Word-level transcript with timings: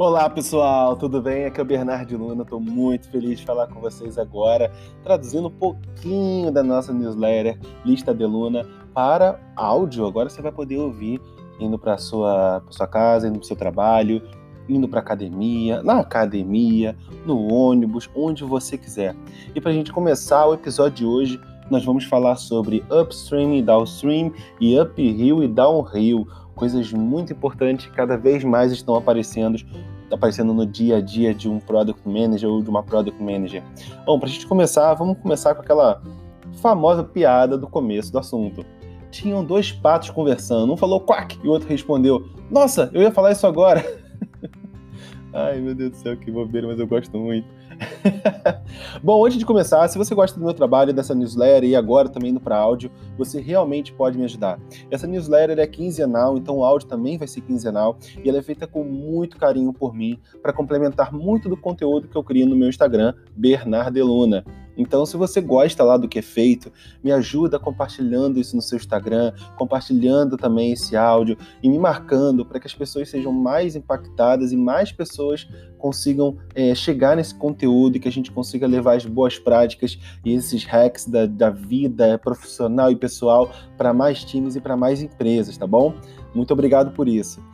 Olá 0.00 0.30
pessoal, 0.30 0.96
tudo 0.96 1.20
bem? 1.20 1.44
Aqui 1.44 1.60
é 1.60 1.62
o 1.62 1.66
Bernardo 1.66 2.16
Luna, 2.16 2.42
estou 2.42 2.58
muito 2.58 3.10
feliz 3.10 3.38
de 3.38 3.44
falar 3.44 3.66
com 3.66 3.82
vocês 3.82 4.16
agora, 4.16 4.72
traduzindo 5.04 5.48
um 5.48 5.50
pouquinho 5.50 6.50
da 6.50 6.62
nossa 6.62 6.90
newsletter 6.90 7.60
Lista 7.84 8.14
de 8.14 8.24
Luna 8.24 8.66
para 8.94 9.38
áudio. 9.54 10.06
Agora 10.06 10.30
você 10.30 10.40
vai 10.40 10.52
poder 10.52 10.78
ouvir 10.78 11.20
indo 11.60 11.78
para 11.78 11.98
sua, 11.98 12.62
sua 12.70 12.86
casa, 12.86 13.28
indo 13.28 13.40
para 13.40 13.46
seu 13.46 13.56
trabalho, 13.56 14.22
indo 14.66 14.88
para 14.88 15.00
academia, 15.00 15.82
na 15.82 16.00
academia, 16.00 16.96
no 17.26 17.52
ônibus, 17.52 18.08
onde 18.16 18.42
você 18.42 18.78
quiser. 18.78 19.14
E 19.54 19.60
para 19.60 19.70
a 19.70 19.74
gente 19.74 19.92
começar 19.92 20.46
o 20.46 20.54
episódio 20.54 20.96
de 20.96 21.04
hoje, 21.04 21.40
nós 21.70 21.84
vamos 21.84 22.06
falar 22.06 22.36
sobre 22.36 22.82
upstream 22.90 23.52
e 23.54 23.62
downstream 23.62 24.32
e 24.62 24.80
uphill 24.80 25.42
e 25.42 25.46
downhill 25.46 26.26
coisas 26.60 26.92
muito 26.92 27.32
importantes 27.32 27.86
que 27.86 27.92
cada 27.92 28.18
vez 28.18 28.44
mais 28.44 28.70
estão 28.70 28.94
aparecendo, 28.94 29.56
aparecendo 30.12 30.52
no 30.52 30.66
dia 30.66 30.96
a 30.96 31.00
dia 31.00 31.34
de 31.34 31.48
um 31.48 31.58
product 31.58 32.06
manager 32.08 32.50
ou 32.50 32.62
de 32.62 32.70
uma 32.70 32.82
product 32.82 33.22
manager. 33.22 33.62
Bom, 34.04 34.18
para 34.18 34.28
a 34.28 34.32
gente 34.32 34.46
começar, 34.46 34.92
vamos 34.94 35.18
começar 35.18 35.54
com 35.54 35.62
aquela 35.62 36.02
famosa 36.60 37.02
piada 37.04 37.56
do 37.56 37.68
começo 37.68 38.12
do 38.12 38.18
assunto. 38.18 38.64
Tinham 39.10 39.44
dois 39.44 39.72
patos 39.72 40.10
conversando, 40.10 40.72
um 40.72 40.76
falou 40.76 41.00
quack 41.00 41.38
e 41.42 41.48
o 41.48 41.50
outro 41.50 41.68
respondeu: 41.68 42.28
Nossa, 42.50 42.90
eu 42.92 43.02
ia 43.02 43.10
falar 43.10 43.32
isso 43.32 43.46
agora. 43.46 43.84
Ai, 45.32 45.60
meu 45.60 45.74
Deus 45.74 45.90
do 45.90 45.96
céu, 45.96 46.16
que 46.16 46.30
bobeira, 46.30 46.66
mas 46.66 46.78
eu 46.78 46.86
gosto 46.86 47.16
muito. 47.16 47.46
Bom, 49.02 49.24
antes 49.24 49.38
de 49.38 49.46
começar, 49.46 49.86
se 49.88 49.96
você 49.96 50.14
gosta 50.14 50.38
do 50.38 50.44
meu 50.44 50.52
trabalho, 50.52 50.92
dessa 50.92 51.14
newsletter 51.14 51.68
e 51.68 51.76
agora 51.76 52.08
também 52.08 52.30
indo 52.30 52.40
para 52.40 52.56
áudio, 52.56 52.90
você 53.16 53.40
realmente 53.40 53.92
pode 53.92 54.18
me 54.18 54.24
ajudar. 54.24 54.58
Essa 54.90 55.06
newsletter 55.06 55.58
é 55.58 55.66
quinzenal, 55.66 56.36
então 56.36 56.58
o 56.58 56.64
áudio 56.64 56.88
também 56.88 57.16
vai 57.16 57.28
ser 57.28 57.42
quinzenal 57.42 57.96
e 58.22 58.28
ela 58.28 58.38
é 58.38 58.42
feita 58.42 58.66
com 58.66 58.82
muito 58.82 59.36
carinho 59.36 59.72
por 59.72 59.94
mim 59.94 60.18
para 60.42 60.52
complementar 60.52 61.12
muito 61.12 61.48
do 61.48 61.56
conteúdo 61.56 62.08
que 62.08 62.16
eu 62.16 62.24
crio 62.24 62.46
no 62.46 62.56
meu 62.56 62.68
Instagram, 62.68 63.14
Bernardeluna. 63.36 64.44
Então, 64.80 65.04
se 65.04 65.14
você 65.14 65.42
gosta 65.42 65.84
lá 65.84 65.98
do 65.98 66.08
que 66.08 66.18
é 66.18 66.22
feito, 66.22 66.72
me 67.04 67.12
ajuda 67.12 67.58
compartilhando 67.58 68.40
isso 68.40 68.56
no 68.56 68.62
seu 68.62 68.76
Instagram, 68.76 69.32
compartilhando 69.56 70.38
também 70.38 70.72
esse 70.72 70.96
áudio 70.96 71.36
e 71.62 71.68
me 71.68 71.78
marcando 71.78 72.46
para 72.46 72.58
que 72.58 72.66
as 72.66 72.74
pessoas 72.74 73.10
sejam 73.10 73.30
mais 73.30 73.76
impactadas 73.76 74.52
e 74.52 74.56
mais 74.56 74.90
pessoas 74.90 75.46
consigam 75.78 76.38
é, 76.54 76.74
chegar 76.74 77.14
nesse 77.14 77.34
conteúdo 77.34 77.96
e 77.96 78.00
que 78.00 78.08
a 78.08 78.12
gente 78.12 78.30
consiga 78.30 78.66
levar 78.66 78.96
as 78.96 79.04
boas 79.04 79.38
práticas 79.38 79.98
e 80.24 80.32
esses 80.32 80.64
hacks 80.64 81.06
da, 81.06 81.26
da 81.26 81.50
vida 81.50 82.18
profissional 82.18 82.90
e 82.90 82.96
pessoal 82.96 83.50
para 83.76 83.92
mais 83.92 84.24
times 84.24 84.56
e 84.56 84.60
para 84.60 84.76
mais 84.76 85.02
empresas, 85.02 85.58
tá 85.58 85.66
bom? 85.66 85.94
Muito 86.34 86.52
obrigado 86.52 86.92
por 86.92 87.06
isso. 87.06 87.49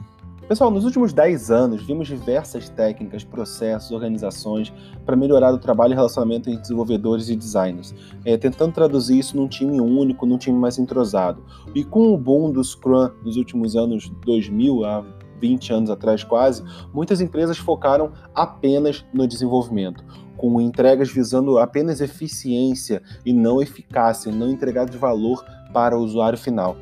Pessoal, 0.49 0.71
nos 0.71 0.85
últimos 0.85 1.13
10 1.13 1.51
anos, 1.51 1.83
vimos 1.83 2.07
diversas 2.07 2.69
técnicas, 2.69 3.25
processos, 3.25 3.91
organizações 3.91 4.73
para 5.05 5.17
melhorar 5.17 5.53
o 5.53 5.59
trabalho 5.59 5.93
e 5.93 5.97
relacionamento 5.97 6.49
entre 6.49 6.63
desenvolvedores 6.63 7.29
e 7.29 7.35
designers, 7.35 7.93
é, 8.25 8.37
tentando 8.37 8.73
traduzir 8.73 9.19
isso 9.19 9.37
num 9.37 9.49
time 9.49 9.81
único, 9.81 10.25
num 10.25 10.39
time 10.39 10.57
mais 10.57 10.79
entrosado. 10.79 11.45
E 11.75 11.83
com 11.83 12.15
o 12.15 12.17
boom 12.17 12.53
do 12.53 12.63
Scrum 12.63 13.11
nos 13.25 13.37
últimos 13.37 13.75
anos 13.75 14.09
2000, 14.25 14.85
há 14.85 15.05
20 15.41 15.73
anos 15.73 15.91
atrás 15.91 16.23
quase, 16.23 16.63
muitas 16.95 17.21
empresas 17.21 17.59
focaram 17.59 18.13
apenas 18.33 19.05
no 19.13 19.27
desenvolvimento 19.27 20.05
com 20.37 20.61
entregas 20.61 21.11
visando 21.11 21.59
apenas 21.59 22.01
eficiência 22.01 23.03
e 23.25 23.33
não 23.33 23.61
eficácia, 23.61 24.31
não 24.31 24.51
entregar 24.51 24.85
de 24.85 24.99
valor 24.99 25.43
para 25.73 25.99
o 25.99 26.03
usuário 26.03 26.39
final. 26.39 26.77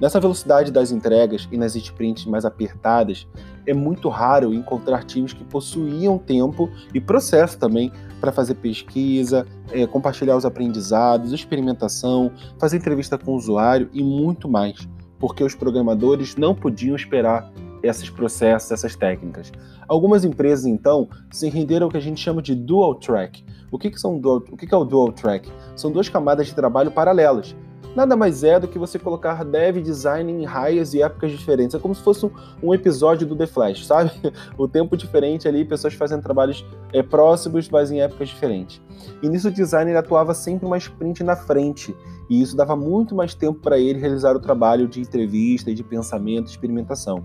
Nessa 0.00 0.18
velocidade 0.18 0.72
das 0.72 0.90
entregas 0.90 1.46
e 1.52 1.58
nas 1.58 1.76
sprints 1.76 2.24
mais 2.24 2.46
apertadas, 2.46 3.26
é 3.66 3.74
muito 3.74 4.08
raro 4.08 4.54
encontrar 4.54 5.04
times 5.04 5.34
que 5.34 5.44
possuíam 5.44 6.16
tempo 6.16 6.70
e 6.94 7.00
processo 7.00 7.58
também 7.58 7.92
para 8.18 8.32
fazer 8.32 8.54
pesquisa, 8.54 9.46
é, 9.70 9.86
compartilhar 9.86 10.36
os 10.36 10.46
aprendizados, 10.46 11.32
experimentação, 11.32 12.32
fazer 12.58 12.78
entrevista 12.78 13.18
com 13.18 13.32
o 13.32 13.36
usuário 13.36 13.90
e 13.92 14.02
muito 14.02 14.48
mais, 14.48 14.88
porque 15.18 15.44
os 15.44 15.54
programadores 15.54 16.34
não 16.34 16.54
podiam 16.54 16.96
esperar 16.96 17.52
esses 17.82 18.08
processos, 18.08 18.70
essas 18.70 18.96
técnicas. 18.96 19.52
Algumas 19.86 20.24
empresas, 20.24 20.64
então, 20.64 21.08
se 21.30 21.48
renderam 21.50 21.86
ao 21.86 21.90
que 21.90 21.98
a 21.98 22.02
gente 22.02 22.20
chama 22.20 22.40
de 22.40 22.54
dual 22.54 22.94
track. 22.94 23.44
O 23.70 23.78
que, 23.78 23.90
que, 23.90 24.00
são 24.00 24.18
dual, 24.18 24.38
o 24.50 24.56
que, 24.56 24.66
que 24.66 24.74
é 24.74 24.76
o 24.76 24.84
dual 24.84 25.12
track? 25.12 25.50
São 25.76 25.92
duas 25.92 26.08
camadas 26.08 26.46
de 26.46 26.54
trabalho 26.54 26.90
paralelas 26.90 27.54
nada 27.94 28.16
mais 28.16 28.44
é 28.44 28.58
do 28.58 28.68
que 28.68 28.78
você 28.78 28.98
colocar 28.98 29.44
dev 29.44 29.78
design 29.78 30.30
em 30.30 30.44
raias 30.44 30.94
e 30.94 31.02
épocas 31.02 31.30
diferentes. 31.30 31.74
É 31.74 31.78
como 31.78 31.94
se 31.94 32.02
fosse 32.02 32.30
um, 32.62 32.74
episódio 32.74 33.26
do 33.26 33.36
The 33.36 33.46
Flash, 33.46 33.86
sabe? 33.86 34.10
O 34.56 34.68
tempo 34.68 34.96
diferente 34.96 35.48
ali, 35.48 35.64
pessoas 35.64 35.94
fazendo 35.94 36.22
trabalhos 36.22 36.64
é, 36.92 37.02
próximos, 37.02 37.68
mas 37.68 37.90
em 37.90 38.00
épocas 38.00 38.28
diferentes. 38.28 38.80
E 39.22 39.28
nisso 39.28 39.48
o 39.48 39.50
designer 39.50 39.96
atuava 39.96 40.34
sempre 40.34 40.66
uma 40.66 40.76
sprint 40.76 41.22
na 41.24 41.36
frente, 41.36 41.94
e 42.28 42.40
isso 42.40 42.56
dava 42.56 42.76
muito 42.76 43.14
mais 43.14 43.34
tempo 43.34 43.58
para 43.60 43.78
ele 43.78 43.98
realizar 43.98 44.36
o 44.36 44.40
trabalho 44.40 44.86
de 44.86 45.00
entrevista 45.00 45.74
de 45.74 45.82
pensamento 45.82 46.48
e 46.48 46.50
experimentação. 46.50 47.24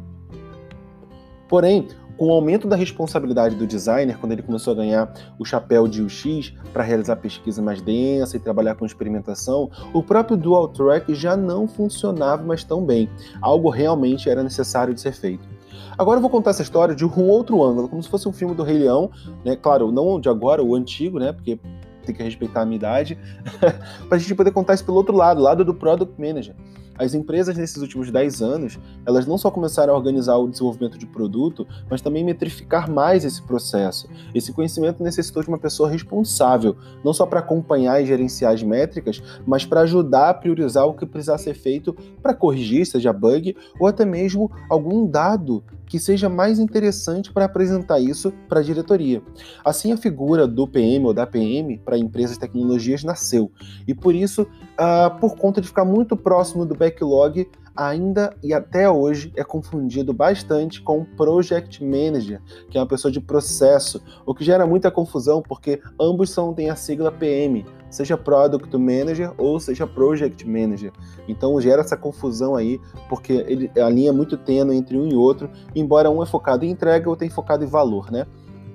Porém, 1.48 1.88
com 2.18 2.28
o 2.28 2.32
aumento 2.32 2.68
da 2.68 2.76
responsabilidade 2.76 3.56
do 3.56 3.68
designer, 3.68 4.18
quando 4.18 4.32
ele 4.32 4.42
começou 4.42 4.74
a 4.74 4.76
ganhar 4.76 5.14
o 5.38 5.46
chapéu 5.46 5.88
de 5.88 6.02
UX 6.02 6.54
para 6.72 6.84
realizar 6.84 7.16
pesquisa 7.18 7.62
mais 7.62 7.82
densa 7.82 8.38
e 8.38 8.40
trabalhar 8.40 8.76
com 8.76 8.86
experimentação, 8.86 9.70
o 9.94 10.02
próprio 10.02 10.38
dual 10.38 10.68
track 10.68 11.14
já 11.14 11.36
não 11.36 11.68
funcionava 11.68 12.44
mais 12.44 12.64
tão 12.64 12.86
bem. 12.86 13.10
Algo 13.42 13.70
realmente 13.70 14.30
era 14.30 14.44
necessário 14.44 14.94
de 14.94 15.02
ser 15.02 15.14
feito. 15.14 15.48
Agora 15.98 16.18
eu 16.18 16.22
vou 16.22 16.30
contar 16.30 16.50
essa 16.50 16.62
história 16.62 16.94
de 16.94 17.06
um 17.06 17.30
outro 17.30 17.64
ângulo, 17.64 17.88
como 17.88 18.04
se 18.04 18.10
fosse 18.10 18.28
um 18.28 18.34
filme 18.34 18.54
do 18.54 18.64
Rei 18.64 18.78
Leão, 18.78 19.10
né? 19.46 19.56
Claro, 19.56 19.92
não 19.92 20.20
de 20.20 20.28
agora, 20.28 20.62
o 20.62 20.76
antigo, 20.76 21.20
né? 21.20 21.32
Porque 21.32 21.58
tem 22.06 22.16
que 22.16 22.24
respeitar 22.24 22.62
a 22.62 22.66
minha 22.66 22.78
idade, 22.78 23.18
para 24.08 24.18
a 24.18 24.20
gente 24.20 24.34
poder 24.36 24.52
contar 24.52 24.74
isso 24.74 24.86
pelo 24.86 24.98
outro 24.98 25.16
lado, 25.16 25.42
lado 25.42 25.66
do 25.66 25.74
Product 25.74 26.20
Manager. 26.20 26.56
As 26.98 27.14
empresas 27.14 27.58
nesses 27.58 27.78
últimos 27.78 28.10
10 28.10 28.42
anos, 28.42 28.80
elas 29.06 29.26
não 29.26 29.38
só 29.38 29.52
começaram 29.52 29.94
a 29.94 29.98
organizar 29.98 30.38
o 30.38 30.48
desenvolvimento 30.48 30.98
de 30.98 31.06
produto, 31.06 31.68
mas 31.90 32.02
também 32.02 32.24
metrificar 32.24 32.90
mais 32.90 33.26
esse 33.26 33.42
processo. 33.42 34.08
Esse 34.34 34.54
conhecimento 34.54 35.04
necessitou 35.04 35.44
de 35.44 35.50
uma 35.50 35.58
pessoa 35.58 35.90
responsável, 35.90 36.78
não 37.04 37.12
só 37.12 37.26
para 37.26 37.42
acompanhar 37.42 38.02
e 38.02 38.06
gerenciar 38.06 38.54
as 38.54 38.64
métricas, 38.64 39.22
mas 39.46 39.66
para 39.66 39.82
ajudar 39.82 40.30
a 40.30 40.34
priorizar 40.34 40.86
o 40.88 40.94
que 40.94 41.06
precisar 41.06 41.38
ser 41.38 41.54
feito 41.54 41.94
para 42.22 42.34
corrigir, 42.34 42.86
seja 42.86 43.12
bug, 43.12 43.58
ou 43.78 43.88
até 43.88 44.06
mesmo 44.06 44.50
algum 44.70 45.06
dado 45.06 45.64
que 45.88 46.00
seja 46.00 46.28
mais 46.28 46.60
interessante 46.60 47.32
para 47.32 47.46
apresentar 47.46 48.00
isso 48.00 48.32
para 48.48 48.60
a 48.60 48.64
diretoria. 48.64 49.22
Assim, 49.64 49.92
a 49.92 49.98
figura 49.98 50.48
do 50.48 50.68
PM 50.68 51.06
ou 51.06 51.14
da 51.14 51.26
PM 51.28 51.78
para 51.80 51.98
empresas 51.98 52.34
de 52.34 52.40
tecnologias 52.40 53.04
nasceu. 53.04 53.52
E 53.88 53.94
por 53.94 54.16
isso, 54.16 54.44
uh, 54.44 55.20
por 55.20 55.36
conta 55.36 55.62
de 55.62 55.68
ficar 55.68 55.86
muito 55.86 56.16
próximo 56.18 56.66
do 56.66 56.76
backlog, 56.76 57.48
ainda 57.76 58.36
e 58.42 58.54
até 58.54 58.90
hoje 58.90 59.34
é 59.36 59.44
confundido 59.44 60.14
bastante 60.14 60.82
com 60.82 61.04
Project 61.04 61.84
Manager, 61.84 62.42
que 62.70 62.78
é 62.78 62.82
uma 62.82 62.88
pessoa 62.88 63.12
de 63.12 63.20
processo, 63.20 64.02
o 64.26 64.34
que 64.34 64.44
gera 64.44 64.66
muita 64.66 64.90
confusão 64.90 65.42
porque 65.42 65.82
ambos 66.00 66.30
são 66.30 66.54
têm 66.54 66.70
a 66.70 66.76
sigla 66.76 67.12
PM, 67.12 67.66
seja 67.90 68.18
Product 68.18 68.76
Manager 68.78 69.34
ou 69.38 69.60
seja 69.60 69.86
Project 69.86 70.48
Manager. 70.48 70.92
Então 71.28 71.60
gera 71.60 71.82
essa 71.82 71.98
confusão 71.98 72.56
aí, 72.56 72.80
porque 73.10 73.34
ele, 73.48 73.72
a 73.80 73.90
linha 73.90 74.10
é 74.10 74.14
muito 74.14 74.38
tênue 74.38 74.78
entre 74.78 74.98
um 74.98 75.10
e 75.10 75.16
outro, 75.16 75.50
embora 75.76 76.10
um 76.10 76.24
é 76.24 76.26
focado 76.26 76.64
em 76.64 76.70
entrega, 76.70 77.10
outro 77.10 77.26
é 77.26 77.30
focado 77.30 77.64
em 77.64 77.68
valor, 77.68 78.12
né? 78.12 78.26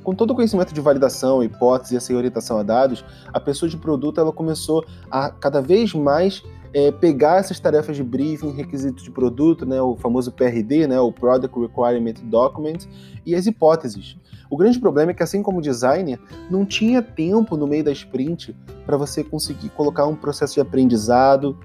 Com 0.03 0.15
todo 0.15 0.31
o 0.31 0.34
conhecimento 0.34 0.72
de 0.72 0.81
validação, 0.81 1.43
hipótese 1.43 1.94
e 1.94 1.97
essa 1.99 2.15
orientação 2.15 2.56
a 2.56 2.62
dados, 2.62 3.05
a 3.32 3.38
pessoa 3.38 3.69
de 3.69 3.77
produto 3.77 4.19
ela 4.19 4.32
começou 4.32 4.84
a 5.11 5.31
cada 5.31 5.61
vez 5.61 5.93
mais 5.93 6.43
é, 6.72 6.91
pegar 6.92 7.38
essas 7.38 7.58
tarefas 7.58 7.96
de 7.96 8.02
briefing, 8.02 8.52
requisitos 8.52 9.02
de 9.02 9.11
produto, 9.11 9.67
né, 9.67 9.81
o 9.81 9.96
famoso 9.96 10.31
PRD, 10.32 10.87
né, 10.87 11.00
o 11.00 11.12
Product 11.12 11.58
Requirement 11.58 12.14
Document, 12.25 12.87
e 13.26 13.34
as 13.34 13.46
hipóteses. 13.46 14.17
O 14.49 14.56
grande 14.56 14.78
problema 14.78 15.12
é 15.12 15.14
que, 15.14 15.22
assim 15.22 15.43
como 15.43 15.61
designer, 15.61 16.19
não 16.50 16.64
tinha 16.64 17.00
tempo 17.00 17.56
no 17.56 17.67
meio 17.67 17.84
da 17.84 17.93
sprint 17.93 18.55
para 18.84 18.96
você 18.96 19.22
conseguir 19.22 19.69
colocar 19.70 20.06
um 20.06 20.17
processo 20.17 20.55
de 20.55 20.61
aprendizado, 20.61 21.56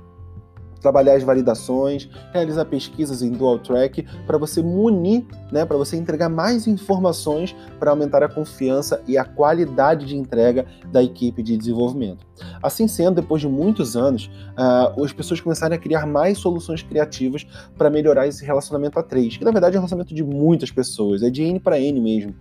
trabalhar 0.86 1.16
as 1.16 1.24
validações, 1.24 2.08
realizar 2.32 2.64
pesquisas 2.66 3.24
em 3.24 3.32
dual 3.32 3.58
track 3.58 4.06
para 4.28 4.38
você 4.38 4.62
munir, 4.62 5.26
né, 5.52 5.66
para 5.66 5.76
você 5.78 5.98
entregar 5.98 6.30
mais 6.30 6.68
informações 6.68 7.56
para 7.80 7.90
aumentar 7.90 8.22
a 8.22 8.30
confiança 8.30 9.02
e 9.08 9.18
a 9.18 9.26
qualidade 9.26 10.06
de 10.06 10.16
entrega 10.16 10.68
da 10.92 11.02
equipe 11.02 11.42
de 11.42 11.58
desenvolvimento. 11.58 12.24
Assim 12.62 12.88
sendo, 12.88 13.16
depois 13.16 13.42
de 13.42 13.48
muitos 13.48 13.98
anos, 13.98 14.30
uh, 14.56 15.04
as 15.04 15.12
pessoas 15.12 15.42
começaram 15.42 15.76
a 15.76 15.80
criar 15.80 16.06
mais 16.06 16.38
soluções 16.38 16.84
criativas 16.84 17.48
para 17.76 17.90
melhorar 17.90 18.28
esse 18.28 18.46
relacionamento 18.46 19.00
a 19.00 19.04
três, 19.04 19.38
que 19.38 19.44
na 19.44 19.52
verdade 19.52 19.76
é 19.76 19.80
um 19.80 19.82
relacionamento 19.82 20.14
de 20.14 20.24
muitas 20.24 20.70
pessoas, 20.70 21.24
é 21.24 21.32
de 21.32 21.42
N 21.42 21.60
para 21.60 21.80
N 21.80 22.00
mesmo. 22.00 22.32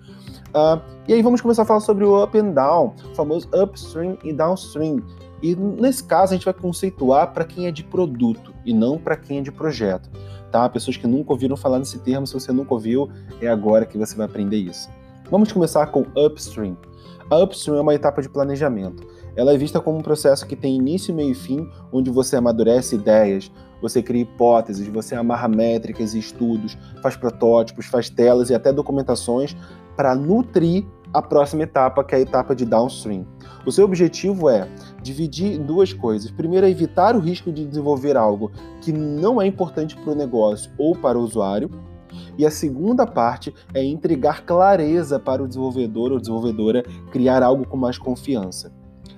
Uh, 0.51 0.81
e 1.09 1.15
aí 1.15 1.23
vamos 1.23 1.41
começar 1.41 1.63
a 1.63 1.65
falar 1.65 1.81
sobre 1.81 2.05
o 2.05 2.23
up 2.23 2.39
and 2.39 2.51
down, 2.51 2.95
o 3.11 3.15
famoso 3.15 3.49
upstream 3.55 4.19
e 4.23 4.35
downstream, 4.35 5.03
e 5.45 5.55
nesse 5.55 6.03
caso 6.03 6.33
a 6.33 6.37
gente 6.37 6.47
vai 6.47 6.55
conceituar 6.55 7.35
para 7.35 7.45
quem 7.45 7.67
é 7.67 7.71
de 7.71 7.85
produto 7.85 8.55
e 8.65 8.73
não 8.73 8.97
para 8.97 9.15
quem 9.15 9.41
é 9.41 9.43
de 9.43 9.53
projeto, 9.53 10.09
tá? 10.51 10.67
Pessoas 10.71 10.97
que 10.97 11.07
nunca 11.07 11.35
ouviram 11.35 11.55
falar 11.55 11.79
nesse 11.79 11.99
termo, 11.99 12.27
se 12.27 12.33
você 12.33 12.51
nunca 12.51 12.73
ouviu, 12.73 13.11
é 13.43 13.47
agora 13.47 13.85
que 13.85 13.99
você 13.99 14.17
vai 14.17 14.25
aprender 14.25 14.57
isso. 14.57 14.89
Vamos 15.31 15.53
começar 15.53 15.87
com 15.89 16.07
upstream. 16.17 16.79
A 17.29 17.37
upstream 17.37 17.77
é 17.77 17.83
uma 17.83 17.95
etapa 17.95 18.23
de 18.23 18.29
planejamento. 18.31 19.07
Ela 19.37 19.53
é 19.53 19.59
vista 19.59 19.83
como 19.83 19.99
um 19.99 20.03
processo 20.03 20.47
que 20.47 20.57
tem 20.57 20.77
início, 20.77 21.15
meio 21.15 21.33
e 21.33 21.35
fim, 21.35 21.69
onde 21.93 22.11
você 22.11 22.37
amadurece 22.37 22.95
ideias, 22.95 23.53
você 23.83 24.03
cria 24.03 24.23
hipóteses, 24.23 24.89
você 24.89 25.15
amarra 25.15 25.47
métricas 25.47 26.15
e 26.15 26.21
estudos, 26.21 26.79
faz 27.03 27.19
protótipos, 27.19 27.85
faz 27.85 28.09
telas 28.09 28.49
e 28.49 28.55
até 28.55 28.73
documentações 28.73 29.55
para 29.95 30.15
nutrir 30.15 30.87
a 31.15 31.23
próxima 31.23 31.63
etapa, 31.63 32.03
que 32.03 32.13
é 32.13 32.19
a 32.19 32.21
etapa 32.21 32.57
de 32.57 32.65
downstream. 32.65 33.25
O 33.65 33.71
seu 33.71 33.85
objetivo 33.85 34.51
é 34.51 34.69
dividir 35.01 35.59
duas 35.61 35.93
coisas. 35.93 36.33
Primeiro, 36.33 36.67
é 36.67 36.71
evitar 36.71 37.15
o 37.15 37.21
risco 37.21 37.53
de 37.53 37.65
desenvolver 37.65 38.17
algo 38.17 38.51
que 38.81 38.93
não 38.93 39.41
é 39.41 39.47
importante 39.47 39.97
para 39.97 40.13
o 40.13 40.17
negócio 40.17 40.73
ou 40.77 40.97
para 40.97 41.17
o 41.17 41.23
usuário. 41.23 41.71
E 42.37 42.45
a 42.45 42.51
segunda 42.51 43.07
parte 43.07 43.55
é 43.73 43.83
entregar 43.85 44.45
clareza 44.45 45.21
para 45.21 45.43
o 45.43 45.47
desenvolvedor 45.47 46.11
ou 46.11 46.19
desenvolvedora 46.19 46.83
criar 47.13 47.45
algo 47.45 47.67
com 47.67 47.77
mais 47.77 47.97
confiança. 47.97 48.73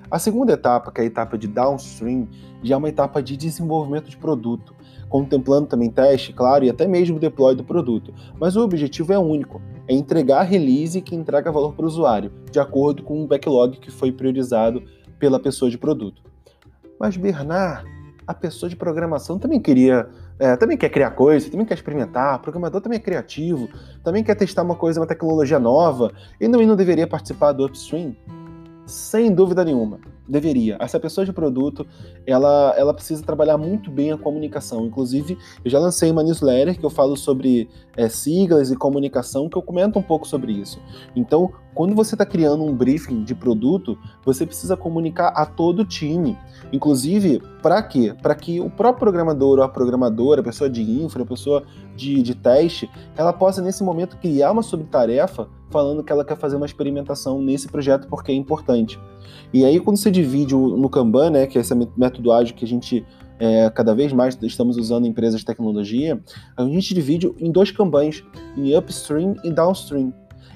A 0.09 0.19
segunda 0.19 0.53
etapa, 0.53 0.91
que 0.91 1.01
é 1.01 1.03
a 1.03 1.07
etapa 1.07 1.37
de 1.37 1.47
downstream, 1.47 2.27
já 2.63 2.75
é 2.75 2.77
uma 2.77 2.89
etapa 2.89 3.21
de 3.21 3.35
desenvolvimento 3.35 4.09
de 4.09 4.17
produto, 4.17 4.73
contemplando 5.09 5.67
também 5.67 5.89
teste, 5.89 6.33
claro, 6.33 6.65
e 6.65 6.69
até 6.69 6.87
mesmo 6.87 7.19
deploy 7.19 7.55
do 7.55 7.63
produto. 7.63 8.13
Mas 8.39 8.55
o 8.55 8.63
objetivo 8.63 9.13
é 9.13 9.19
único, 9.19 9.61
é 9.87 9.93
entregar 9.93 10.39
a 10.39 10.43
release 10.43 11.01
que 11.01 11.15
entrega 11.15 11.51
valor 11.51 11.73
para 11.73 11.85
o 11.85 11.87
usuário, 11.87 12.31
de 12.51 12.59
acordo 12.59 13.03
com 13.03 13.23
o 13.23 13.27
backlog 13.27 13.77
que 13.77 13.91
foi 13.91 14.11
priorizado 14.11 14.83
pela 15.19 15.39
pessoa 15.39 15.71
de 15.71 15.77
produto. 15.77 16.21
Mas 16.99 17.15
Bernard, 17.15 17.87
a 18.25 18.33
pessoa 18.33 18.69
de 18.69 18.75
programação 18.75 19.39
também 19.39 19.59
queria, 19.59 20.09
é, 20.37 20.55
também 20.57 20.77
quer 20.77 20.89
criar 20.89 21.11
coisa, 21.11 21.49
também 21.49 21.65
quer 21.65 21.75
experimentar, 21.75 22.35
o 22.35 22.39
programador 22.39 22.81
também 22.81 22.97
é 22.97 23.01
criativo, 23.01 23.69
também 24.03 24.23
quer 24.23 24.35
testar 24.35 24.63
uma 24.63 24.75
coisa, 24.75 24.99
uma 24.99 25.07
tecnologia 25.07 25.59
nova, 25.59 26.11
e 26.39 26.47
não, 26.47 26.61
e 26.61 26.65
não 26.65 26.75
deveria 26.75 27.07
participar 27.07 27.53
do 27.53 27.65
upstream? 27.65 28.15
Sem 28.87 29.33
dúvida 29.35 29.65
nenhuma 29.65 29.99
deveria. 30.27 30.77
Essa 30.79 30.99
pessoa 30.99 31.25
de 31.25 31.31
produto, 31.31 31.85
ela, 32.25 32.73
ela 32.77 32.93
precisa 32.93 33.23
trabalhar 33.23 33.57
muito 33.57 33.89
bem 33.89 34.11
a 34.11 34.17
comunicação. 34.17 34.85
Inclusive, 34.85 35.37
eu 35.63 35.71
já 35.71 35.79
lancei 35.79 36.11
uma 36.11 36.23
newsletter 36.23 36.77
que 36.77 36.85
eu 36.85 36.89
falo 36.89 37.15
sobre 37.15 37.69
é, 37.95 38.09
siglas 38.09 38.71
e 38.71 38.75
comunicação, 38.75 39.49
que 39.49 39.57
eu 39.57 39.61
comento 39.61 39.97
um 39.99 40.01
pouco 40.01 40.27
sobre 40.27 40.51
isso. 40.51 40.79
Então, 41.15 41.51
quando 41.77 41.93
você 41.93 42.15
está 42.15 42.25
criando 42.25 42.63
um 42.63 42.73
briefing 42.73 43.23
de 43.23 43.35
produto, 43.35 43.95
você 44.25 44.47
precisa 44.47 44.75
comunicar 44.75 45.27
a 45.27 45.45
todo 45.45 45.83
o 45.83 45.85
time. 45.85 46.35
Inclusive, 46.73 47.39
para 47.61 47.83
quê? 47.83 48.15
Para 48.19 48.33
que 48.33 48.59
o 48.59 48.67
próprio 48.67 49.01
programador 49.01 49.59
ou 49.59 49.63
a 49.63 49.69
programadora, 49.69 50.41
a 50.41 50.43
pessoa 50.43 50.67
de 50.67 50.81
infra, 50.81 51.21
a 51.21 51.25
pessoa 51.25 51.61
de, 51.95 52.23
de 52.23 52.33
teste, 52.33 52.89
ela 53.15 53.31
possa, 53.31 53.61
nesse 53.61 53.83
momento, 53.83 54.17
criar 54.17 54.53
uma 54.53 54.63
subtarefa 54.63 55.47
falando 55.69 56.03
que 56.03 56.11
ela 56.11 56.25
quer 56.25 56.35
fazer 56.35 56.55
uma 56.55 56.65
experimentação 56.65 57.39
nesse 57.43 57.67
projeto 57.67 58.07
porque 58.07 58.31
é 58.31 58.35
importante. 58.35 58.99
E 59.53 59.63
aí, 59.63 59.79
quando 59.79 59.97
você 59.97 60.09
divide 60.09 60.55
no 60.55 60.89
Kanban, 60.89 61.29
né, 61.29 61.45
que 61.45 61.59
é 61.59 61.61
esse 61.61 61.75
método 61.95 62.31
ágil 62.31 62.55
que 62.55 62.65
a 62.65 62.67
gente 62.67 63.05
é, 63.39 63.69
cada 63.69 63.93
vez 63.93 64.11
mais 64.11 64.35
estamos 64.41 64.77
usando 64.77 65.05
em 65.05 65.09
empresas 65.09 65.41
de 65.41 65.45
tecnologia, 65.45 66.19
a 66.57 66.63
gente 66.63 66.91
divide 66.95 67.31
em 67.37 67.51
dois 67.51 67.69
Kanbans, 67.69 68.23
em 68.57 68.75
upstream 68.75 69.35
e 69.43 69.51
downstream. 69.51 70.11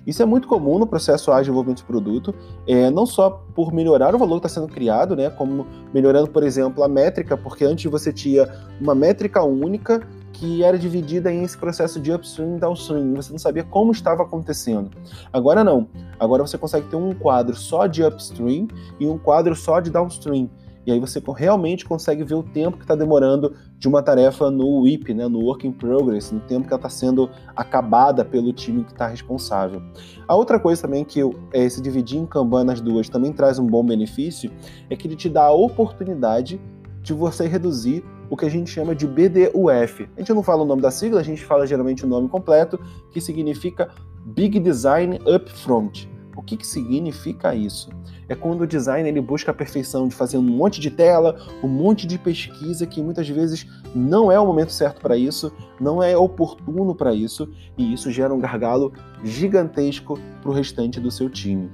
Isso 0.06 0.21
é 0.21 0.25
muito 0.25 0.48
comum 0.48 0.80
no 0.80 0.88
processo 0.88 1.31
ágil 1.31 1.42
de 1.42 1.45
desenvolvimento 1.45 1.77
de 1.77 1.83
produto, 1.83 2.36
é, 2.68 2.89
não 2.89 3.06
só 3.06 3.44
por 3.53 3.74
melhorar 3.74 4.15
o 4.15 4.18
valor 4.18 4.39
que 4.39 4.48
está 4.48 4.62
sendo 4.62 4.71
criado, 4.71 5.15
né, 5.15 5.30
como 5.30 5.68
melhorando, 5.94 6.30
por 6.30 6.44
exemplo, 6.44 6.83
a 6.83 6.88
métrica, 6.88 7.38
porque 7.38 7.63
antes 7.63 7.89
você 7.89 8.12
tinha 8.12 8.50
uma 8.80 8.95
métrica 8.95 9.44
única 9.44 10.01
que 10.33 10.63
era 10.63 10.77
dividida 10.77 11.31
em 11.31 11.44
esse 11.44 11.56
processo 11.56 12.00
de 12.00 12.12
upstream 12.12 12.57
e 12.57 12.59
downstream. 12.59 13.13
Você 13.13 13.31
não 13.31 13.38
sabia 13.38 13.63
como 13.63 13.92
estava 13.92 14.24
acontecendo. 14.24 14.89
Agora 15.31 15.63
não. 15.63 15.88
Agora 16.19 16.42
você 16.42 16.57
consegue 16.57 16.88
ter 16.88 16.95
um 16.95 17.13
quadro 17.13 17.56
só 17.56 17.86
de 17.86 18.04
upstream 18.04 18.68
e 19.00 19.07
um 19.07 19.19
quadro 19.19 19.56
só 19.56 19.80
de 19.80 19.92
downstream. 19.92 20.50
E 20.86 20.92
aí 20.92 21.00
você 21.00 21.22
realmente 21.36 21.86
consegue 21.86 22.24
ver 22.24 22.36
o 22.36 22.44
tempo 22.44 22.78
que 22.78 22.83
está 22.83 22.95
demorando 22.95 23.54
de 23.78 23.88
uma 23.88 24.01
tarefa 24.01 24.50
no 24.50 24.81
WIP, 24.81 25.13
né, 25.13 25.28
no 25.28 25.39
Work 25.39 25.68
in 25.68 25.72
Progress, 25.72 26.31
no 26.31 26.39
tempo 26.42 26.68
que 26.68 26.74
ela 26.74 26.80
está 26.80 26.89
sendo 26.89 27.30
acabada 27.56 28.25
pelo 28.25 28.51
time 28.51 28.83
que 28.83 28.92
está 28.92 29.07
responsável. 29.07 29.81
A 30.28 30.36
outra 30.36 30.60
coisa 30.60 30.81
também 30.81 31.04
que 31.06 31.19
é, 31.54 31.69
se 31.69 31.81
dividir 31.81 32.19
em 32.19 32.25
Kanban 32.25 32.63
nas 32.63 32.81
duas 32.81 33.10
também 33.10 33.31
traz 33.31 33.60
um 33.60 33.66
bom 33.66 33.86
benefício, 33.86 34.51
é 34.89 34.95
que 34.95 35.07
ele 35.07 35.16
te 35.16 35.30
dá 35.30 35.45
a 35.45 35.51
oportunidade 35.51 36.60
de 37.01 37.13
você 37.13 37.48
reduzir 37.48 38.04
o 38.30 38.38
que 38.38 38.45
a 38.45 38.50
gente 38.50 38.69
chama 38.69 38.95
de 38.95 39.06
BDUF. 39.06 40.10
A 40.16 40.19
gente 40.19 40.33
não 40.33 40.42
fala 40.42 40.63
o 40.63 40.66
nome 40.66 40.81
da 40.81 40.89
sigla, 40.89 41.19
a 41.19 41.24
gente 41.24 41.44
fala 41.44 41.68
geralmente 41.68 42.06
o 42.06 42.07
nome 42.07 42.30
completo, 42.30 42.80
que 43.12 43.19
significa 43.19 43.89
Big 44.25 44.60
Design 44.60 45.19
Upfront. 45.25 46.10
O 46.36 46.42
que, 46.42 46.56
que 46.56 46.66
significa 46.66 47.54
isso? 47.54 47.89
É 48.30 48.36
quando 48.36 48.62
o 48.62 48.68
design 48.68 49.07
ele 49.07 49.19
busca 49.19 49.51
a 49.51 49.54
perfeição 49.54 50.07
de 50.07 50.16
fazer 50.16 50.38
um 50.38 50.42
monte 50.42 50.80
de 50.80 50.89
tela, 50.89 51.38
um 51.62 51.68
monte 51.68 52.07
de 52.07 52.18
pesquisa 52.18 52.88
que 52.88 53.01
muitas 53.01 53.28
vezes 53.28 53.68
não 53.94 54.31
é 54.31 54.39
o 54.39 54.45
momento 54.45 54.72
certo 54.72 55.01
para 55.01 55.18
isso, 55.18 55.51
não 55.80 56.01
é 56.01 56.16
oportuno 56.16 56.95
para 56.95 57.13
isso, 57.13 57.51
e 57.78 57.94
isso 57.94 58.10
gera 58.10 58.33
um 58.33 58.39
gargalo 58.39 58.94
gigantesco 59.24 60.18
para 60.42 60.50
o 60.50 60.54
restante 60.54 61.00
do 61.00 61.12
seu 61.12 61.30
time. 61.30 61.69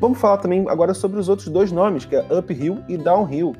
Vamos 0.00 0.18
falar 0.18 0.38
também 0.38 0.66
agora 0.68 0.94
sobre 0.94 1.18
os 1.18 1.28
outros 1.28 1.48
dois 1.48 1.72
nomes, 1.72 2.04
que 2.04 2.16
é 2.16 2.26
Uphill 2.32 2.78
e 2.88 2.96
Downhill. 2.96 3.54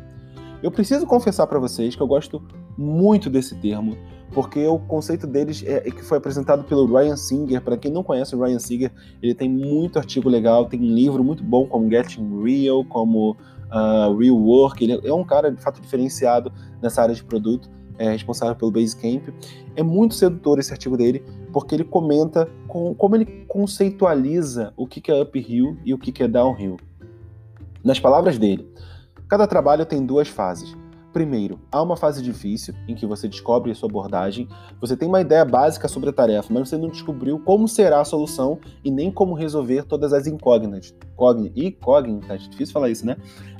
Eu 0.62 0.70
preciso 0.70 1.06
confessar 1.06 1.46
para 1.46 1.58
vocês 1.58 1.96
que 1.96 2.02
eu 2.02 2.06
gosto 2.06 2.42
muito 2.80 3.28
desse 3.28 3.54
termo, 3.56 3.96
porque 4.32 4.66
o 4.66 4.78
conceito 4.78 5.26
deles 5.26 5.62
é, 5.66 5.88
é 5.88 5.90
que 5.90 6.02
foi 6.02 6.18
apresentado 6.18 6.64
pelo 6.64 6.86
Ryan 6.86 7.16
Singer. 7.16 7.60
Para 7.60 7.76
quem 7.76 7.92
não 7.92 8.02
conhece 8.02 8.34
o 8.34 8.42
Ryan 8.42 8.58
Singer, 8.58 8.90
ele 9.22 9.34
tem 9.34 9.48
muito 9.48 9.98
artigo 9.98 10.28
legal, 10.28 10.64
tem 10.64 10.80
um 10.80 10.94
livro 10.94 11.22
muito 11.22 11.42
bom 11.42 11.66
como 11.66 11.90
Getting 11.90 12.42
Real, 12.42 12.84
como 12.84 13.32
uh, 13.32 14.16
Real 14.16 14.36
Work. 14.36 14.82
Ele 14.82 15.00
é 15.04 15.12
um 15.12 15.24
cara 15.24 15.50
de 15.50 15.60
fato 15.60 15.80
diferenciado 15.80 16.50
nessa 16.80 17.02
área 17.02 17.14
de 17.14 17.22
produto, 17.22 17.68
é 17.98 18.10
responsável 18.10 18.56
pelo 18.56 18.70
Basecamp. 18.70 19.28
É 19.76 19.82
muito 19.82 20.14
sedutor 20.14 20.58
esse 20.58 20.72
artigo 20.72 20.96
dele, 20.96 21.22
porque 21.52 21.74
ele 21.74 21.84
comenta 21.84 22.48
com, 22.66 22.94
como 22.94 23.16
ele 23.16 23.44
conceitualiza 23.46 24.72
o 24.76 24.86
que 24.86 25.10
é 25.10 25.22
uphill 25.22 25.76
e 25.84 25.92
o 25.92 25.98
que 25.98 26.22
é 26.22 26.28
downhill. 26.28 26.76
Nas 27.82 27.98
palavras 27.98 28.38
dele, 28.38 28.70
Cada 29.30 29.46
trabalho 29.46 29.86
tem 29.86 30.04
duas 30.04 30.26
fases. 30.26 30.76
Primeiro, 31.12 31.58
há 31.72 31.82
uma 31.82 31.96
fase 31.96 32.22
difícil, 32.22 32.72
em 32.86 32.94
que 32.94 33.04
você 33.04 33.26
descobre 33.26 33.72
a 33.72 33.74
sua 33.74 33.88
abordagem, 33.88 34.48
você 34.80 34.96
tem 34.96 35.08
uma 35.08 35.20
ideia 35.20 35.44
básica 35.44 35.88
sobre 35.88 36.10
a 36.10 36.12
tarefa, 36.12 36.52
mas 36.52 36.68
você 36.68 36.76
não 36.76 36.88
descobriu 36.88 37.40
como 37.40 37.66
será 37.66 38.00
a 38.00 38.04
solução 38.04 38.60
e 38.84 38.90
nem 38.92 39.10
como 39.10 39.34
resolver 39.34 39.84
todas 39.84 40.12
as 40.12 40.28
incógnitas. 40.28 40.94
Incógnitas, 41.56 42.48
difícil 42.48 42.72
falar 42.72 42.90
isso, 42.90 43.04
né? 43.04 43.16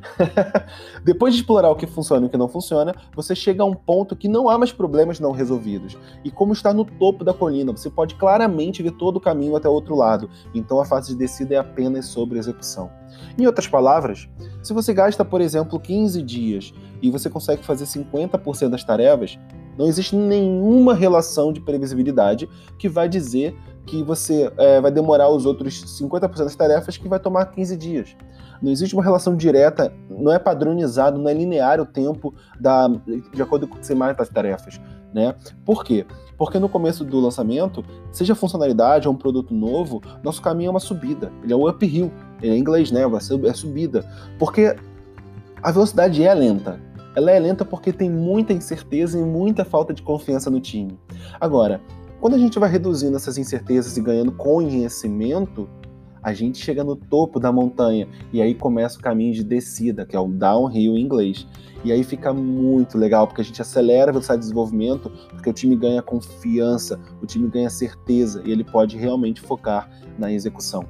Depois 1.04 1.34
de 1.34 1.40
explorar 1.40 1.70
o 1.70 1.76
que 1.76 1.86
funciona 1.86 2.24
e 2.24 2.28
o 2.28 2.30
que 2.30 2.36
não 2.36 2.48
funciona, 2.48 2.94
você 3.14 3.34
chega 3.34 3.62
a 3.62 3.66
um 3.66 3.74
ponto 3.74 4.16
que 4.16 4.28
não 4.28 4.48
há 4.48 4.58
mais 4.58 4.72
problemas 4.72 5.20
não 5.20 5.32
resolvidos. 5.32 5.96
E 6.24 6.30
como 6.30 6.52
está 6.52 6.72
no 6.72 6.84
topo 6.84 7.24
da 7.24 7.32
colina, 7.32 7.72
você 7.72 7.90
pode 7.90 8.14
claramente 8.14 8.82
ver 8.82 8.92
todo 8.92 9.16
o 9.16 9.20
caminho 9.20 9.56
até 9.56 9.68
o 9.68 9.72
outro 9.72 9.94
lado. 9.94 10.30
Então 10.54 10.80
a 10.80 10.84
fase 10.84 11.12
de 11.12 11.18
descida 11.18 11.54
é 11.54 11.58
apenas 11.58 12.06
sobre 12.06 12.38
execução. 12.38 12.90
Em 13.38 13.46
outras 13.46 13.66
palavras, 13.66 14.28
se 14.62 14.72
você 14.72 14.92
gasta, 14.92 15.24
por 15.24 15.40
exemplo, 15.40 15.78
15 15.78 16.22
dias 16.22 16.72
e 17.02 17.10
você 17.10 17.28
consegue 17.28 17.64
fazer 17.64 17.84
50% 17.84 18.68
das 18.68 18.84
tarefas, 18.84 19.38
não 19.78 19.86
existe 19.86 20.14
nenhuma 20.14 20.94
relação 20.94 21.52
de 21.52 21.60
previsibilidade 21.60 22.48
que 22.78 22.88
vai 22.88 23.08
dizer 23.08 23.56
que 23.86 24.02
você 24.02 24.52
é, 24.56 24.80
vai 24.80 24.90
demorar 24.90 25.28
os 25.30 25.46
outros 25.46 25.84
50% 26.00 26.36
das 26.36 26.54
tarefas 26.54 26.96
que 26.96 27.08
vai 27.08 27.18
tomar 27.18 27.46
15 27.46 27.76
dias. 27.76 28.16
Não 28.62 28.70
existe 28.70 28.94
uma 28.94 29.02
relação 29.02 29.36
direta, 29.36 29.92
não 30.08 30.32
é 30.32 30.38
padronizado, 30.38 31.18
não 31.18 31.28
é 31.28 31.34
linear 31.34 31.80
o 31.80 31.86
tempo 31.86 32.34
da, 32.58 32.88
de 32.88 33.42
acordo 33.42 33.66
com 33.66 33.76
o 33.76 33.78
que 33.78 33.86
você 33.86 33.94
marca 33.94 34.22
as 34.22 34.28
tarefas. 34.28 34.80
Né? 35.12 35.34
Por 35.64 35.84
quê? 35.84 36.06
Porque 36.36 36.58
no 36.58 36.68
começo 36.68 37.04
do 37.04 37.18
lançamento, 37.18 37.84
seja 38.12 38.34
funcionalidade 38.34 39.08
ou 39.08 39.14
um 39.14 39.16
produto 39.16 39.52
novo, 39.52 40.00
nosso 40.22 40.40
caminho 40.40 40.68
é 40.68 40.70
uma 40.70 40.80
subida, 40.80 41.32
ele 41.42 41.52
é 41.52 41.56
o 41.56 41.68
uphill, 41.68 42.12
é 42.42 42.48
em 42.48 42.58
inglês, 42.58 42.90
né? 42.90 43.02
É 43.44 43.52
subida. 43.52 44.04
Porque 44.38 44.76
a 45.62 45.70
velocidade 45.70 46.22
é 46.22 46.32
lenta. 46.32 46.80
Ela 47.14 47.32
é 47.32 47.38
lenta 47.38 47.64
porque 47.64 47.92
tem 47.92 48.08
muita 48.08 48.52
incerteza 48.52 49.18
e 49.18 49.22
muita 49.22 49.64
falta 49.64 49.92
de 49.92 50.00
confiança 50.00 50.48
no 50.48 50.60
time. 50.60 50.98
Agora, 51.40 51.80
quando 52.20 52.34
a 52.34 52.38
gente 52.38 52.58
vai 52.58 52.70
reduzindo 52.70 53.16
essas 53.16 53.36
incertezas 53.36 53.96
e 53.96 54.00
ganhando 54.00 54.32
conhecimento, 54.32 55.68
a 56.22 56.32
gente 56.32 56.58
chega 56.58 56.84
no 56.84 56.96
topo 56.96 57.40
da 57.40 57.50
montanha 57.50 58.08
e 58.32 58.40
aí 58.42 58.54
começa 58.54 58.98
o 58.98 59.02
caminho 59.02 59.32
de 59.32 59.44
descida, 59.44 60.04
que 60.04 60.16
é 60.16 60.20
o 60.20 60.28
downhill 60.28 60.96
em 60.96 61.00
inglês. 61.00 61.46
E 61.82 61.90
aí 61.90 62.04
fica 62.04 62.32
muito 62.32 62.98
legal, 62.98 63.26
porque 63.26 63.40
a 63.40 63.44
gente 63.44 63.60
acelera 63.62 64.10
a 64.10 64.12
velocidade 64.12 64.40
de 64.40 64.46
desenvolvimento, 64.46 65.10
porque 65.30 65.48
o 65.48 65.52
time 65.52 65.74
ganha 65.74 66.02
confiança, 66.02 67.00
o 67.22 67.26
time 67.26 67.48
ganha 67.48 67.70
certeza 67.70 68.42
e 68.44 68.52
ele 68.52 68.64
pode 68.64 68.98
realmente 68.98 69.40
focar 69.40 69.88
na 70.18 70.30
execução. 70.30 70.84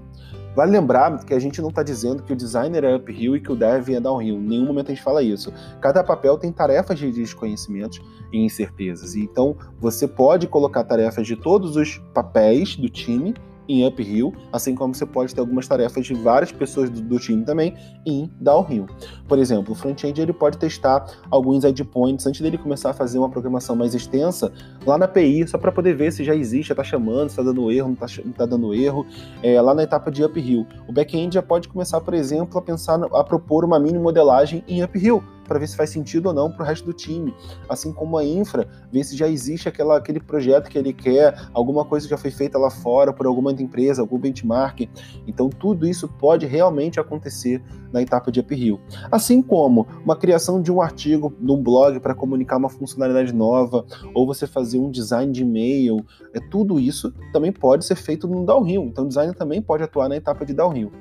Vale 0.55 0.73
lembrar 0.73 1.25
que 1.25 1.33
a 1.33 1.39
gente 1.39 1.63
não 1.63 1.69
está 1.69 1.83
dizendo 1.83 2.25
que 2.25 2.33
o 2.33 2.37
designer 2.37 2.83
é 2.83 2.97
uphill 2.97 3.37
e 3.37 3.41
que 3.41 3.53
o 3.53 3.57
dev 3.57 3.89
é 3.89 4.01
downhill. 4.01 4.37
Em 4.37 4.49
nenhum 4.49 4.67
momento 4.67 4.91
a 4.91 4.95
gente 4.95 5.03
fala 5.03 5.23
isso. 5.23 5.53
Cada 5.81 6.03
papel 6.03 6.37
tem 6.37 6.51
tarefas 6.51 6.99
de 6.99 7.11
desconhecimentos 7.13 8.03
e 8.33 8.39
incertezas. 8.39 9.15
Então, 9.15 9.57
você 9.79 10.09
pode 10.09 10.49
colocar 10.49 10.83
tarefas 10.83 11.25
de 11.25 11.37
todos 11.37 11.77
os 11.77 11.99
papéis 12.13 12.75
do 12.75 12.89
time 12.89 13.33
em 13.71 13.87
uphill, 13.87 14.35
assim 14.53 14.75
como 14.75 14.93
você 14.93 15.07
pode 15.07 15.33
ter 15.33 15.41
algumas 15.41 15.69
tarefas 15.69 16.05
de 16.05 16.15
várias 16.15 16.50
pessoas 16.50 16.91
do, 16.91 17.00
do 17.00 17.19
time 17.21 17.45
também 17.45 17.75
em 18.05 18.29
downhill. 18.41 18.87
Por 19.29 19.39
exemplo, 19.39 19.73
o 19.73 19.75
front-end 19.77 20.21
ele 20.21 20.33
pode 20.33 20.59
testar 20.59 21.07
alguns 21.31 21.65
endpoints 21.65 22.27
antes 22.27 22.41
dele 22.41 22.59
começar 22.59 22.91
a 22.91 22.93
fazer 22.93 23.19
uma 23.19 23.31
programação 23.31 23.77
mais 23.77 23.95
extensa 23.95 24.53
lá 24.85 24.99
na 24.99 25.05
API, 25.05 25.47
só 25.47 25.57
para 25.57 25.71
poder 25.71 25.95
ver 25.95 26.12
se 26.12 26.25
já 26.25 26.35
existe, 26.35 26.73
está 26.73 26.83
chamando, 26.83 27.29
se 27.29 27.41
está 27.41 27.43
dando 27.45 27.71
erro, 27.71 27.89
não 27.89 28.07
está 28.07 28.23
tá 28.37 28.47
dando 28.47 28.75
erro, 28.75 29.07
é, 29.43 29.61
lá 29.61 29.73
na 29.73 29.85
etapa 29.85 30.11
de 30.11 30.25
uphill. 30.25 30.67
O 30.89 30.93
back-end 30.93 31.35
já 31.35 31.43
pode 31.43 31.69
começar, 31.69 32.00
por 32.00 32.15
exemplo, 32.15 32.59
a 32.59 32.62
pensar, 32.62 33.00
a 33.05 33.23
propor 33.23 33.65
uma 33.65 33.79
mini 33.79 33.99
modelagem 33.99 34.65
em 34.67 34.83
uphill 34.83 35.23
para 35.50 35.59
ver 35.59 35.66
se 35.66 35.76
faz 35.76 35.90
sentido 35.90 36.26
ou 36.26 36.33
não 36.33 36.49
para 36.49 36.62
o 36.62 36.64
resto 36.64 36.87
do 36.87 36.92
time. 36.92 37.35
Assim 37.69 37.92
como 37.92 38.16
a 38.16 38.25
infra, 38.25 38.69
ver 38.92 39.02
se 39.02 39.16
já 39.16 39.26
existe 39.26 39.69
aquela, 39.69 39.99
aquele 39.99 40.21
projeto 40.21 40.71
que 40.71 40.78
ele 40.78 40.92
quer, 40.92 41.35
alguma 41.52 41.85
coisa 41.85 42.07
já 42.07 42.16
foi 42.16 42.30
feita 42.30 42.57
lá 42.57 42.71
fora 42.71 43.12
por 43.12 43.26
alguma 43.26 43.50
empresa, 43.50 44.00
algum 44.00 44.16
benchmark. 44.16 44.88
Então, 45.26 45.50
tudo 45.50 45.88
isso 45.88 46.07
pode 46.07 46.47
realmente 46.47 47.00
acontecer 47.00 47.61
na 47.92 48.00
etapa 48.00 48.30
de 48.30 48.38
uphill. 48.38 48.78
Assim 49.11 49.42
como 49.42 49.88
uma 50.04 50.14
criação 50.14 50.62
de 50.62 50.71
um 50.71 50.80
artigo 50.80 51.35
num 51.40 51.61
blog 51.61 51.99
para 51.99 52.14
comunicar 52.14 52.57
uma 52.57 52.69
funcionalidade 52.69 53.35
nova, 53.35 53.85
ou 54.14 54.28
você 54.28 54.47
fazer 54.47 54.78
um 54.78 54.88
design 54.88 55.33
de 55.33 55.42
e-mail, 55.42 56.07
é, 56.33 56.38
tudo 56.38 56.78
isso 56.78 57.12
também 57.33 57.50
pode 57.50 57.85
ser 57.85 57.97
feito 57.97 58.28
no 58.28 58.47
downhill. 58.47 58.85
Então, 58.85 59.04
o 59.04 59.09
designer 59.09 59.35
também 59.35 59.61
pode 59.61 59.83
atuar 59.83 60.09
na 60.09 60.14
etapa 60.14 60.47
de 60.47 60.54
downhill. 60.54 60.92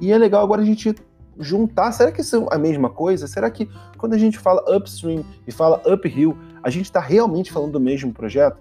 E 0.00 0.12
é 0.12 0.18
legal 0.18 0.44
agora 0.44 0.62
a 0.62 0.64
gente 0.64 0.94
juntar. 1.38 1.92
Será 1.92 2.12
que 2.12 2.22
são 2.22 2.46
a 2.50 2.58
mesma 2.58 2.90
coisa? 2.90 3.26
Será 3.26 3.50
que 3.50 3.68
quando 3.96 4.14
a 4.14 4.18
gente 4.18 4.38
fala 4.38 4.64
upstream 4.76 5.24
e 5.46 5.52
fala 5.52 5.82
uphill, 5.86 6.36
a 6.62 6.70
gente 6.70 6.86
está 6.86 7.00
realmente 7.00 7.52
falando 7.52 7.72
do 7.72 7.80
mesmo 7.80 8.12
projeto? 8.12 8.58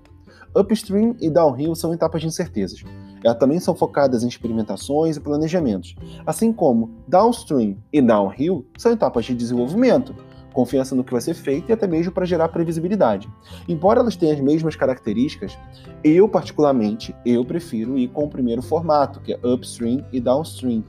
Upstream 0.56 1.16
e 1.20 1.30
downhill 1.30 1.76
são 1.76 1.94
etapas 1.94 2.22
de 2.22 2.28
incertezas. 2.28 2.84
Elas 3.24 3.38
também 3.38 3.60
são 3.60 3.76
focadas 3.76 4.24
em 4.24 4.28
experimentações 4.28 5.18
e 5.18 5.20
planejamentos, 5.20 5.96
assim 6.26 6.54
como 6.54 6.92
downstream 7.08 7.78
e 7.92 8.02
downhill 8.02 8.66
são 8.78 8.92
etapas 8.92 9.26
de 9.26 9.36
desenvolvimento, 9.36 10.16
confiança 10.54 10.96
no 10.96 11.04
que 11.04 11.12
vai 11.12 11.22
ser 11.22 11.36
feito 11.36 11.70
e 11.70 11.74
até 11.74 11.86
mesmo 11.86 12.12
para 12.12 12.26
gerar 12.26 12.50
previsibilidade. 12.50 13.30
Embora 13.68 14.00
elas 14.00 14.16
tenham 14.16 14.34
as 14.34 14.42
mesmas 14.42 14.76
características, 14.76 15.58
eu 16.04 16.28
particularmente 16.28 17.16
eu 17.26 17.46
prefiro 17.46 17.98
ir 17.98 18.08
com 18.08 18.26
o 18.26 18.30
primeiro 18.30 18.62
formato, 18.62 19.20
que 19.20 19.34
é 19.34 19.40
upstream 19.44 20.04
e 20.12 20.20
downstream. 20.20 20.84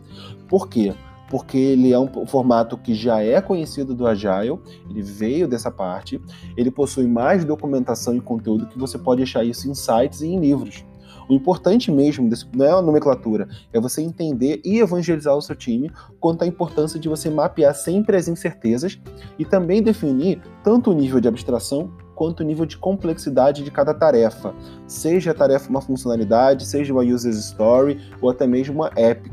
Por 0.49 0.69
quê? 0.69 0.95
Porque 1.29 1.59
ele 1.59 1.93
é 1.93 1.99
um 1.99 2.27
formato 2.27 2.77
que 2.77 2.95
já 2.95 3.23
é 3.23 3.41
conhecido 3.41 3.95
do 3.95 4.07
Agile, 4.07 4.59
ele 4.89 5.03
veio 5.03 5.47
dessa 5.47 5.71
parte, 5.71 6.21
ele 6.57 6.71
possui 6.71 7.07
mais 7.07 7.45
documentação 7.45 8.17
e 8.17 8.21
conteúdo 8.21 8.67
que 8.67 8.79
você 8.79 8.99
pode 8.99 9.23
achar 9.23 9.45
isso 9.45 9.71
em 9.71 9.75
sites 9.75 10.21
e 10.23 10.29
em 10.29 10.41
livros. 10.41 10.85
O 11.29 11.35
importante 11.35 11.93
mesmo 11.93 12.29
desse, 12.29 12.47
não 12.55 12.65
é 12.65 12.71
a 12.71 12.81
nomenclatura, 12.81 13.49
é 13.71 13.79
você 13.79 14.01
entender 14.01 14.63
e 14.65 14.79
evangelizar 14.79 15.37
o 15.37 15.43
seu 15.43 15.55
time 15.55 15.93
quanto 16.19 16.43
à 16.43 16.47
importância 16.47 16.99
de 16.99 17.07
você 17.07 17.29
mapear 17.29 17.75
sempre 17.75 18.17
as 18.17 18.29
incertezas 18.29 18.99
e 19.39 19.45
também 19.45 19.83
definir 19.83 20.41
tanto 20.65 20.91
o 20.91 20.95
nível 20.95 21.21
de 21.21 21.29
abstração 21.29 21.91
quanto 22.15 22.41
o 22.41 22.45
nível 22.45 22.65
de 22.65 22.79
complexidade 22.79 23.63
de 23.63 23.71
cada 23.71 23.95
tarefa, 23.95 24.53
seja 24.89 25.31
a 25.31 25.35
tarefa 25.35 25.69
uma 25.69 25.81
funcionalidade, 25.81 26.67
seja 26.67 26.93
uma 26.93 27.05
user 27.05 27.33
story 27.33 28.01
ou 28.21 28.31
até 28.31 28.47
mesmo 28.47 28.75
uma 28.75 28.91
epic 28.97 29.33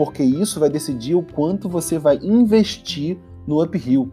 porque 0.00 0.22
isso 0.22 0.58
vai 0.58 0.70
decidir 0.70 1.14
o 1.14 1.22
quanto 1.22 1.68
você 1.68 1.98
vai 1.98 2.18
investir 2.22 3.18
no 3.46 3.62
uphill. 3.62 4.10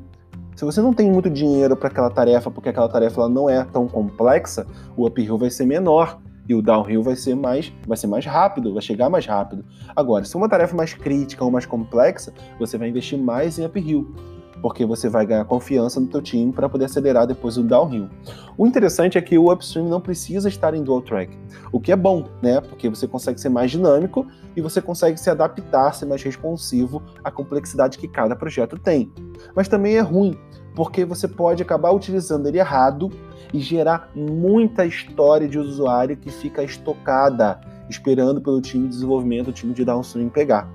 Se 0.54 0.66
você 0.66 0.82
não 0.82 0.94
tem 0.94 1.10
muito 1.10 1.30
dinheiro 1.30 1.78
para 1.78 1.88
aquela 1.88 2.10
tarefa, 2.10 2.52
porque 2.52 2.68
aquela 2.68 2.90
tarefa 2.90 3.22
ela 3.22 3.30
não 3.30 3.50
é 3.50 3.64
tão 3.64 3.88
complexa, 3.88 4.68
o 4.98 5.08
uphill 5.08 5.38
vai 5.38 5.50
ser 5.50 5.66
menor 5.66 6.20
e 6.46 6.54
o 6.54 6.62
downhill 6.62 7.02
vai 7.02 7.16
ser 7.16 7.36
mais, 7.36 7.72
vai 7.88 7.96
ser 7.96 8.08
mais 8.08 8.26
rápido, 8.26 8.74
vai 8.74 8.82
chegar 8.82 9.10
mais 9.10 9.26
rápido. 9.26 9.64
Agora, 9.96 10.26
se 10.26 10.36
é 10.36 10.38
uma 10.38 10.50
tarefa 10.50 10.76
mais 10.76 10.94
crítica 10.94 11.46
ou 11.46 11.50
mais 11.50 11.66
complexa, 11.66 12.34
você 12.60 12.78
vai 12.78 12.90
investir 12.90 13.18
mais 13.18 13.58
em 13.58 13.66
uphill 13.66 14.14
porque 14.62 14.86
você 14.86 15.10
vai 15.10 15.26
ganhar 15.26 15.46
confiança 15.46 16.00
no 16.00 16.08
teu 16.08 16.22
time 16.22 16.52
para 16.52 16.68
poder 16.68 16.86
acelerar 16.86 17.28
depois 17.28 17.58
o 17.58 17.64
downhill. 17.64 18.10
O 18.58 18.66
interessante 18.66 19.18
é 19.18 19.22
que 19.22 19.38
o 19.38 19.52
upstream 19.52 19.88
não 19.88 20.02
precisa 20.02 20.50
estar 20.50 20.74
em 20.74 20.84
dual 20.84 21.02
track, 21.02 21.38
o 21.72 21.80
que 21.80 21.92
é 21.92 21.96
bom, 21.96 22.26
né? 22.42 22.60
Porque 22.62 22.90
você 22.90 23.08
consegue 23.08 23.40
ser 23.40 23.50
mais 23.50 23.72
dinâmico 23.72 24.26
e 24.56 24.62
você 24.62 24.82
consegue 24.82 25.20
se 25.20 25.30
adaptar, 25.30 25.94
ser 25.94 26.06
mais 26.06 26.24
responsivo 26.24 27.02
à 27.24 27.30
complexidade 27.30 27.98
que 27.98 28.08
cada 28.08 28.36
projeto 28.36 28.78
tem. 28.78 29.12
Mas 29.56 29.68
também 29.68 29.96
é 29.96 30.02
ruim, 30.02 30.38
porque 30.76 31.06
você 31.06 31.28
pode 31.28 31.62
acabar 31.62 31.92
utilizando 31.92 32.48
ele 32.48 32.60
errado 32.60 33.12
e 33.54 33.60
gerar 33.60 34.10
muita 34.16 34.86
história 34.86 35.48
de 35.48 35.58
usuário 35.58 36.18
que 36.18 36.30
fica 36.30 36.64
estocada, 36.64 37.60
esperando 37.90 38.42
pelo 38.42 38.62
time 38.62 38.84
de 38.86 38.90
desenvolvimento, 38.90 39.50
o 39.50 39.54
time 39.54 39.74
de 39.74 39.86
downstream 39.86 40.30
pegar. 40.30 40.70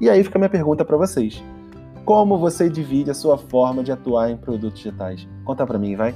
E 0.00 0.08
aí 0.08 0.22
fica 0.22 0.38
a 0.38 0.40
minha 0.40 0.48
pergunta 0.48 0.84
para 0.84 0.96
vocês. 0.96 1.42
Como 2.04 2.36
você 2.36 2.68
divide 2.68 3.10
a 3.10 3.14
sua 3.14 3.38
forma 3.38 3.82
de 3.82 3.90
atuar 3.90 4.30
em 4.30 4.36
produtos 4.36 4.78
digitais? 4.78 5.26
Conta 5.42 5.66
para 5.66 5.78
mim, 5.78 5.96
vai. 5.96 6.14